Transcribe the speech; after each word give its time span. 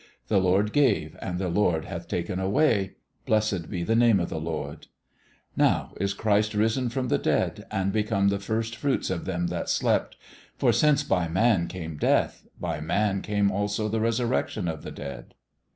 The 0.29 0.39
Lord 0.39 0.73
gave, 0.73 1.15
and 1.21 1.37
the 1.37 1.47
Lord 1.47 1.85
hath 1.85 2.07
taken 2.07 2.39
away; 2.39 2.93
blessed 3.27 3.69
be 3.69 3.83
the 3.83 3.95
name 3.95 4.19
of 4.19 4.29
the 4.29 4.39
Lord.... 4.41 4.87
Now 5.55 5.93
is 5.97 6.15
Christ 6.15 6.55
risen 6.55 6.89
from 6.89 7.09
the 7.09 7.19
dead, 7.19 7.67
and 7.69 7.93
become 7.93 8.29
the 8.29 8.39
first 8.39 8.75
fruits 8.75 9.11
of 9.11 9.25
them 9.25 9.45
that 9.49 9.69
slept. 9.69 10.17
For 10.57 10.71
since 10.73 11.03
by 11.03 11.27
man 11.27 11.67
came 11.67 11.97
death, 11.97 12.47
by 12.59 12.79
man 12.79 13.21
came 13.21 13.51
also 13.51 13.87
the 13.87 13.99
resurrection 14.01 14.67
of 14.67 14.81
the 14.81 14.89
dead. 14.89 15.35